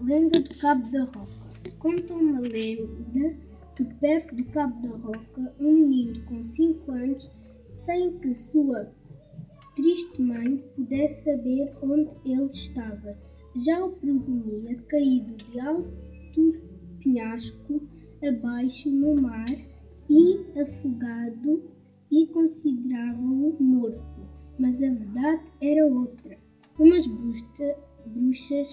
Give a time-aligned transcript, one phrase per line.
[0.00, 1.72] Lenda do Cabo da Roca.
[1.80, 3.36] Conta uma lenda
[3.74, 7.30] que perto do Cabo da Roca, um menino com 5 anos,
[7.70, 8.92] sem que sua
[9.74, 13.18] triste mãe pudesse saber onde ele estava,
[13.56, 16.52] já o presumia caído de alto
[17.02, 17.82] penhasco
[18.22, 19.50] abaixo no mar
[20.08, 21.62] e afogado
[22.10, 24.28] e considerava-o morto.
[24.58, 26.38] Mas a verdade era outra.
[26.78, 27.76] Umas bruxas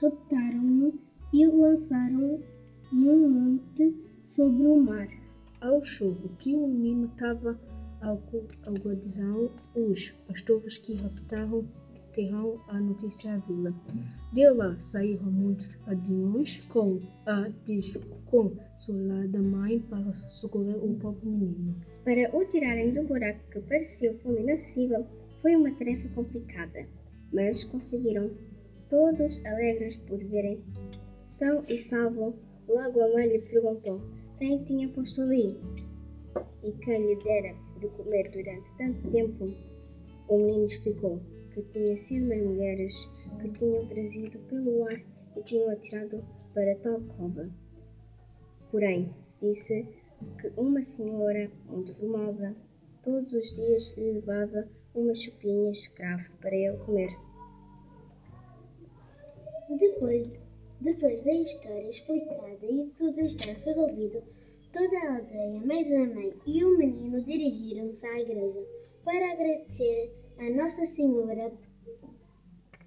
[0.00, 0.98] raptaram-no
[1.32, 2.40] e lançaram-no
[2.92, 5.08] num monte sobre o mar.
[5.60, 7.58] Ao chuvo que o menino estava
[8.00, 11.66] aguardando, os pastores que raptaram
[12.16, 13.74] terão a notícia à vila.
[14.32, 21.76] De lá saíram muitos ladrões com a desconsolada mãe para socorrer o pobre menino.
[22.04, 23.60] Para o tirarem do buraco que
[24.14, 25.06] fundo inacessível,
[25.42, 26.88] foi uma tarefa complicada,
[27.32, 28.30] mas conseguiram,
[28.88, 30.62] todos alegres por verem
[31.24, 32.34] são e salvo.
[32.68, 34.00] Logo a mãe lhe perguntou
[34.38, 35.56] quem tinha posto ali
[36.62, 39.48] e quem lhe dera de comer durante tanto tempo.
[40.28, 41.20] O menino explicou
[41.52, 45.00] que tinha sido as mulheres que tinham trazido pelo ar
[45.36, 47.48] e tinham atirado para tal cova.
[48.70, 49.86] Porém, disse
[50.40, 52.54] que uma senhora muito famosa
[53.02, 57.10] todos os dias lhe levava umas chupinhas de cravo para ele comer.
[59.68, 60.28] Depois,
[60.80, 64.22] depois da história explicada e tudo estar resolvido,
[64.72, 68.64] toda a aldeia, mais a mãe e o menino dirigiram-se à igreja
[69.04, 71.52] para agradecer a Nossa Senhora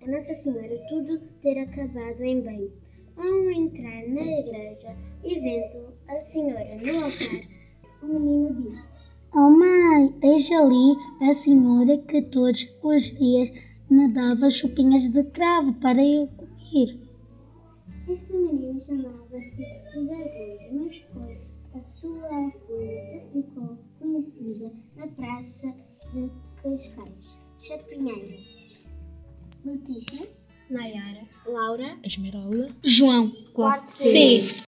[0.02, 2.72] a Nossa Senhora tudo ter acabado em bem.
[3.18, 7.60] Ao entrar na igreja e vendo a Senhora no altar,
[8.02, 8.84] o menino disse:
[9.36, 13.52] Oh mãe, deixa ali a senhora que todos os dias
[13.90, 16.28] me dava chupinhas de cravo para eu
[16.70, 17.00] comer.
[18.08, 19.56] Este menino chamava-se
[19.94, 21.38] Gargulho, mas depois
[21.74, 25.76] a sua rua ficou conhecida na Praça
[26.14, 26.30] de
[26.62, 27.38] Cascais.
[27.60, 28.38] Chapinheiro.
[29.66, 30.40] Letícia.
[30.70, 34.69] Nayara, Laura, Esmeralda, João, Quarto C.